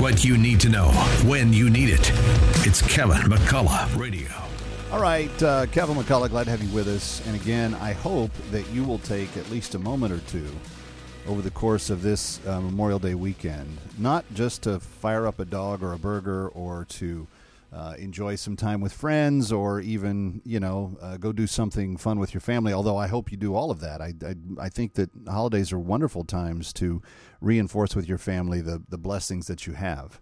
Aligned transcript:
what 0.00 0.24
you 0.24 0.38
need 0.38 0.58
to 0.58 0.70
know 0.70 0.88
when 1.26 1.52
you 1.52 1.68
need 1.68 1.90
it. 1.90 2.10
It's 2.66 2.80
Kevin 2.80 3.18
McCullough 3.18 3.98
Radio. 3.98 4.30
All 4.90 5.00
right, 5.00 5.42
uh, 5.42 5.66
Kevin 5.66 5.94
McCullough, 5.94 6.30
glad 6.30 6.44
to 6.44 6.50
have 6.50 6.62
you 6.62 6.74
with 6.74 6.88
us. 6.88 7.20
And 7.26 7.36
again, 7.36 7.74
I 7.74 7.92
hope 7.92 8.30
that 8.50 8.66
you 8.70 8.82
will 8.82 8.98
take 9.00 9.36
at 9.36 9.50
least 9.50 9.74
a 9.74 9.78
moment 9.78 10.14
or 10.14 10.20
two 10.20 10.48
over 11.26 11.42
the 11.42 11.50
course 11.50 11.90
of 11.90 12.00
this 12.00 12.40
uh, 12.46 12.62
Memorial 12.62 12.98
Day 12.98 13.14
weekend, 13.14 13.76
not 13.98 14.24
just 14.32 14.62
to 14.62 14.80
fire 14.80 15.26
up 15.26 15.38
a 15.38 15.44
dog 15.44 15.82
or 15.82 15.92
a 15.92 15.98
burger 15.98 16.48
or 16.48 16.86
to 16.86 17.26
uh, 17.72 17.94
enjoy 17.98 18.34
some 18.34 18.56
time 18.56 18.80
with 18.80 18.92
friends 18.92 19.52
or 19.52 19.80
even, 19.80 20.42
you 20.44 20.58
know, 20.58 20.98
uh, 21.00 21.16
go 21.16 21.32
do 21.32 21.46
something 21.46 21.96
fun 21.96 22.18
with 22.18 22.34
your 22.34 22.40
family. 22.40 22.72
Although 22.72 22.96
I 22.96 23.06
hope 23.06 23.30
you 23.30 23.36
do 23.36 23.54
all 23.54 23.70
of 23.70 23.80
that. 23.80 24.00
I, 24.00 24.12
I, 24.26 24.34
I, 24.58 24.68
think 24.68 24.94
that 24.94 25.10
holidays 25.28 25.72
are 25.72 25.78
wonderful 25.78 26.24
times 26.24 26.72
to 26.74 27.00
reinforce 27.40 27.94
with 27.94 28.08
your 28.08 28.18
family 28.18 28.60
the, 28.60 28.82
the 28.88 28.98
blessings 28.98 29.46
that 29.46 29.68
you 29.68 29.74
have. 29.74 30.20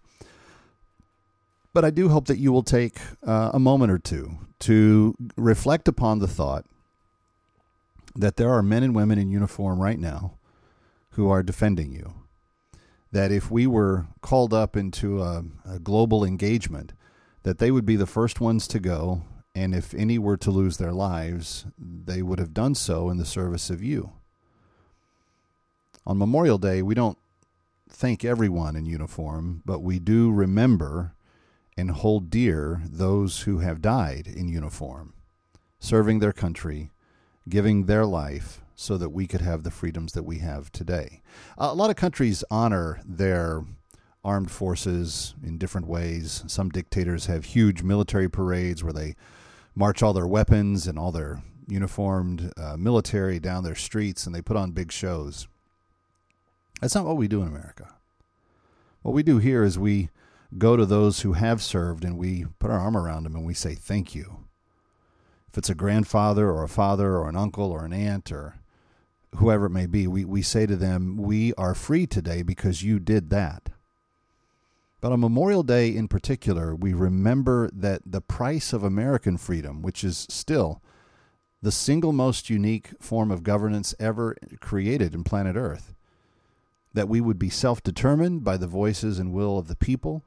But 1.72 1.86
I 1.86 1.91
do 1.91 2.10
hope 2.10 2.27
that 2.27 2.38
you 2.38 2.52
will 2.52 2.62
take 2.62 2.98
uh, 3.27 3.50
a 3.55 3.58
moment 3.58 3.92
or 3.92 3.98
two 3.98 4.38
to 4.60 5.14
reflect 5.36 5.88
upon 5.88 6.19
the 6.19 6.28
thought 6.28 6.66
that 8.14 8.36
there 8.36 8.50
are 8.50 8.62
men 8.62 8.83
and 8.83 8.94
women 8.94 9.19
in 9.19 9.30
uniform 9.30 9.80
right 9.80 9.98
now 9.98 10.34
who 11.10 11.30
are 11.30 11.42
defending 11.42 11.92
you. 11.92 12.14
That 13.10 13.33
if 13.33 13.50
we 13.50 13.66
were 13.66 14.06
called 14.20 14.52
up 14.52 14.77
into 14.77 15.22
a, 15.22 15.44
a 15.64 15.78
global 15.78 16.24
engagement, 16.24 16.92
that 17.42 17.59
they 17.59 17.70
would 17.70 17.87
be 17.87 17.97
the 17.97 18.06
first 18.06 18.41
ones 18.41 18.69
to 18.69 18.80
go, 18.80 19.23
and 19.55 19.74
if 19.74 19.95
any 19.95 20.19
were 20.19 20.37
to 20.37 20.51
lose 20.51 20.77
their 20.77 20.92
lives, 20.92 21.66
they 21.78 22.23
would 22.23 22.38
have 22.38 22.55
done 22.55 22.74
so 22.74 23.11
in 23.11 23.16
the 23.16 23.24
service 23.24 23.70
of 23.70 23.83
you. 23.83 24.12
On 26.06 26.19
Memorial 26.19 26.58
Day, 26.58 26.80
we 26.83 26.95
don't 26.95 27.19
thank 27.89 28.25
everyone 28.25 28.77
in 28.77 28.86
uniform, 28.86 29.62
but 29.64 29.80
we 29.80 29.98
do 29.98 30.30
remember 30.30 31.14
and 31.77 31.91
hold 31.91 32.30
dear 32.30 32.83
those 32.84 33.42
who 33.42 33.58
have 33.58 33.80
died 33.80 34.27
in 34.27 34.48
uniform, 34.48 35.14
serving 35.78 36.19
their 36.19 36.33
country, 36.33 36.91
giving 37.48 37.86
their 37.86 38.05
life 38.05 38.61
so 38.75 38.97
that 38.97 39.11
we 39.11 39.27
could 39.27 39.41
have 39.41 39.62
the 39.62 39.70
freedoms 39.70 40.12
that 40.12 40.25
we 40.25 40.39
have 40.39 40.70
today. 40.70 41.23
A 41.56 41.75
lot 41.75 41.91
of 41.91 41.97
countries 41.97 42.45
honor 42.50 43.00
their 43.05 43.64
armed 44.28 44.50
forces 44.50 45.34
in 45.42 45.56
different 45.56 45.86
ways. 45.86 46.44
Some 46.46 46.68
dictators 46.68 47.26
have 47.26 47.46
huge 47.46 47.82
military 47.82 48.28
parades 48.28 48.84
where 48.84 48.92
they 48.92 49.16
march 49.74 50.02
all 50.02 50.12
their 50.12 50.26
weapons 50.26 50.86
and 50.86 50.98
all 50.98 51.10
their 51.10 51.42
uniformed 51.66 52.52
uh, 52.58 52.76
military 52.76 53.38
down 53.40 53.64
their 53.64 53.74
streets 53.74 54.26
and 54.26 54.34
they 54.34 54.42
put 54.42 54.56
on 54.56 54.72
big 54.72 54.92
shows. 54.92 55.48
That's 56.80 56.94
not 56.94 57.06
what 57.06 57.16
we 57.16 57.26
do 57.26 57.40
in 57.40 57.48
America. 57.48 57.94
What 59.00 59.14
we 59.14 59.22
do 59.22 59.38
here 59.38 59.64
is 59.64 59.78
we 59.78 60.10
go 60.58 60.76
to 60.76 60.84
those 60.84 61.22
who 61.22 61.32
have 61.32 61.62
served 61.62 62.04
and 62.04 62.18
we 62.18 62.46
put 62.58 62.70
our 62.70 62.78
arm 62.78 62.96
around 62.96 63.24
them 63.24 63.34
and 63.34 63.46
we 63.46 63.54
say 63.54 63.74
thank 63.74 64.14
you. 64.14 64.44
If 65.50 65.56
it's 65.56 65.70
a 65.70 65.74
grandfather 65.74 66.50
or 66.50 66.62
a 66.62 66.68
father 66.68 67.16
or 67.16 67.30
an 67.30 67.36
uncle 67.36 67.72
or 67.72 67.86
an 67.86 67.94
aunt 67.94 68.30
or 68.30 68.56
whoever 69.36 69.66
it 69.66 69.70
may 69.70 69.86
be, 69.86 70.06
we, 70.06 70.26
we 70.26 70.42
say 70.42 70.66
to 70.66 70.76
them, 70.76 71.16
We 71.16 71.54
are 71.54 71.74
free 71.74 72.06
today 72.06 72.42
because 72.42 72.82
you 72.82 72.98
did 72.98 73.30
that. 73.30 73.70
But 75.00 75.12
on 75.12 75.20
Memorial 75.20 75.62
Day 75.62 75.94
in 75.94 76.08
particular, 76.08 76.74
we 76.74 76.92
remember 76.92 77.70
that 77.72 78.02
the 78.04 78.20
price 78.20 78.72
of 78.72 78.82
American 78.82 79.36
freedom, 79.36 79.80
which 79.80 80.02
is 80.02 80.27
still 80.28 80.82
the 81.62 81.72
single 81.72 82.12
most 82.12 82.50
unique 82.50 82.90
form 83.00 83.30
of 83.30 83.42
governance 83.42 83.94
ever 84.00 84.36
created 84.60 85.14
in 85.14 85.24
planet 85.24 85.56
Earth, 85.56 85.94
that 86.94 87.08
we 87.08 87.20
would 87.20 87.38
be 87.38 87.50
self 87.50 87.82
determined 87.82 88.42
by 88.42 88.56
the 88.56 88.66
voices 88.66 89.18
and 89.18 89.32
will 89.32 89.58
of 89.58 89.68
the 89.68 89.77
people, 89.77 90.24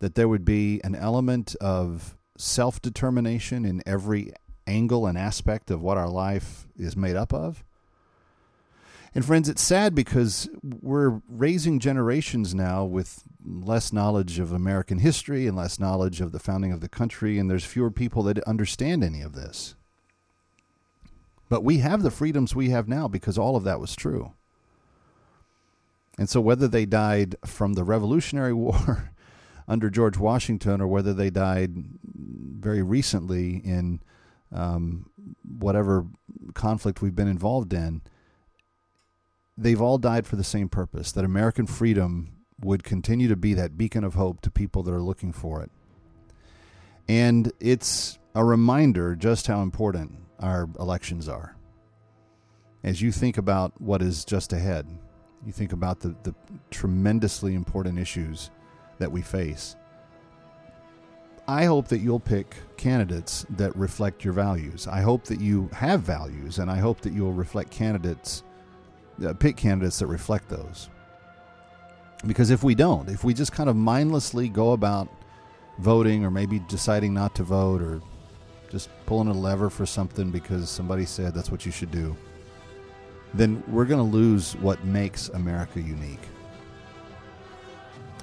that 0.00 0.14
there 0.14 0.28
would 0.28 0.44
be 0.44 0.80
an 0.84 0.94
element 0.94 1.56
of 1.60 2.16
self 2.36 2.82
determination 2.82 3.64
in 3.64 3.82
every 3.86 4.32
angle 4.66 5.06
and 5.06 5.16
aspect 5.16 5.70
of 5.70 5.80
what 5.80 5.96
our 5.96 6.08
life 6.08 6.68
is 6.76 6.94
made 6.94 7.16
up 7.16 7.32
of, 7.32 7.64
and 9.14 9.24
friends, 9.24 9.48
it's 9.48 9.62
sad 9.62 9.94
because 9.94 10.48
we're 10.62 11.20
raising 11.28 11.78
generations 11.78 12.54
now 12.54 12.84
with 12.84 13.22
less 13.48 13.92
knowledge 13.92 14.38
of 14.38 14.52
American 14.52 14.98
history 14.98 15.46
and 15.46 15.56
less 15.56 15.78
knowledge 15.78 16.20
of 16.20 16.32
the 16.32 16.38
founding 16.38 16.72
of 16.72 16.80
the 16.80 16.88
country, 16.88 17.38
and 17.38 17.50
there's 17.50 17.64
fewer 17.64 17.90
people 17.90 18.22
that 18.24 18.38
understand 18.40 19.02
any 19.02 19.22
of 19.22 19.34
this. 19.34 19.74
But 21.48 21.64
we 21.64 21.78
have 21.78 22.02
the 22.02 22.10
freedoms 22.10 22.54
we 22.54 22.70
have 22.70 22.88
now 22.88 23.08
because 23.08 23.38
all 23.38 23.56
of 23.56 23.64
that 23.64 23.80
was 23.80 23.96
true. 23.96 24.32
And 26.18 26.28
so, 26.28 26.40
whether 26.40 26.68
they 26.68 26.84
died 26.84 27.36
from 27.44 27.72
the 27.74 27.84
Revolutionary 27.84 28.52
War 28.54 29.12
under 29.66 29.88
George 29.88 30.18
Washington 30.18 30.80
or 30.80 30.86
whether 30.86 31.14
they 31.14 31.30
died 31.30 31.84
very 32.04 32.82
recently 32.82 33.56
in 33.56 34.00
um, 34.52 35.08
whatever 35.58 36.06
conflict 36.54 37.00
we've 37.00 37.14
been 37.14 37.28
involved 37.28 37.72
in, 37.72 38.02
they've 39.56 39.80
all 39.80 39.98
died 39.98 40.26
for 40.26 40.36
the 40.36 40.44
same 40.44 40.68
purpose 40.68 41.12
that 41.12 41.24
American 41.24 41.66
freedom 41.66 42.37
would 42.60 42.82
continue 42.84 43.28
to 43.28 43.36
be 43.36 43.54
that 43.54 43.78
beacon 43.78 44.04
of 44.04 44.14
hope 44.14 44.40
to 44.42 44.50
people 44.50 44.82
that 44.82 44.92
are 44.92 45.02
looking 45.02 45.32
for 45.32 45.62
it. 45.62 45.70
And 47.08 47.52
it's 47.60 48.18
a 48.34 48.44
reminder 48.44 49.16
just 49.16 49.46
how 49.46 49.62
important 49.62 50.18
our 50.40 50.68
elections 50.78 51.28
are. 51.28 51.56
As 52.84 53.02
you 53.02 53.10
think 53.10 53.38
about 53.38 53.80
what 53.80 54.02
is 54.02 54.24
just 54.24 54.52
ahead, 54.52 54.86
you 55.44 55.52
think 55.52 55.72
about 55.72 56.00
the, 56.00 56.14
the 56.22 56.34
tremendously 56.70 57.54
important 57.54 57.98
issues 57.98 58.50
that 58.98 59.10
we 59.10 59.22
face. 59.22 59.76
I 61.46 61.64
hope 61.64 61.88
that 61.88 61.98
you'll 61.98 62.20
pick 62.20 62.56
candidates 62.76 63.46
that 63.50 63.74
reflect 63.74 64.22
your 64.22 64.34
values. 64.34 64.86
I 64.86 65.00
hope 65.00 65.24
that 65.24 65.40
you 65.40 65.70
have 65.72 66.02
values, 66.02 66.58
and 66.58 66.70
I 66.70 66.76
hope 66.76 67.00
that 67.00 67.12
you'll 67.12 67.32
reflect 67.32 67.70
candidates 67.70 68.42
uh, 69.26 69.32
pick 69.34 69.56
candidates 69.56 69.98
that 69.98 70.06
reflect 70.06 70.48
those. 70.48 70.90
Because 72.26 72.50
if 72.50 72.64
we 72.64 72.74
don't, 72.74 73.08
if 73.08 73.22
we 73.22 73.32
just 73.32 73.52
kind 73.52 73.70
of 73.70 73.76
mindlessly 73.76 74.48
go 74.48 74.72
about 74.72 75.08
voting 75.78 76.24
or 76.24 76.30
maybe 76.30 76.58
deciding 76.60 77.14
not 77.14 77.34
to 77.36 77.44
vote 77.44 77.80
or 77.80 78.00
just 78.70 78.90
pulling 79.06 79.28
a 79.28 79.32
lever 79.32 79.70
for 79.70 79.86
something 79.86 80.30
because 80.30 80.68
somebody 80.68 81.04
said 81.04 81.32
that's 81.32 81.50
what 81.50 81.64
you 81.64 81.72
should 81.72 81.90
do, 81.90 82.16
then 83.34 83.62
we're 83.68 83.84
going 83.84 84.04
to 84.04 84.16
lose 84.16 84.56
what 84.56 84.84
makes 84.84 85.28
America 85.28 85.80
unique. 85.80 86.20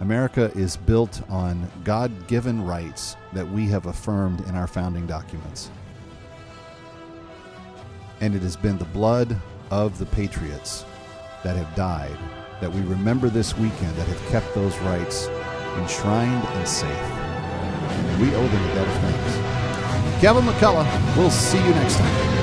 America 0.01 0.51
is 0.55 0.75
built 0.75 1.21
on 1.29 1.71
God 1.85 2.27
given 2.27 2.65
rights 2.65 3.15
that 3.31 3.49
we 3.49 3.65
have 3.67 3.85
affirmed 3.85 4.41
in 4.41 4.55
our 4.55 4.67
founding 4.67 5.07
documents. 5.07 5.71
And 8.19 8.35
it 8.35 8.41
has 8.41 8.57
been 8.57 8.77
the 8.77 8.85
blood 8.85 9.39
of 9.71 9.97
the 9.97 10.05
patriots 10.07 10.83
that 11.43 11.55
have 11.55 11.73
died 11.75 12.17
that 12.61 12.71
we 12.71 12.81
remember 12.81 13.29
this 13.29 13.57
weekend 13.57 13.95
that 13.95 14.07
have 14.07 14.21
kept 14.29 14.53
those 14.55 14.77
rights 14.79 15.27
enshrined 15.77 16.45
and 16.47 16.67
safe. 16.67 16.89
And 16.89 18.21
we 18.21 18.33
owe 18.35 18.47
them 18.47 18.63
a 18.63 18.75
debt 18.75 18.87
of 18.87 18.93
thanks. 19.01 20.21
Kevin 20.21 20.43
McCullough, 20.43 21.17
we'll 21.17 21.29
see 21.29 21.57
you 21.57 21.69
next 21.71 21.97
time. 21.97 22.34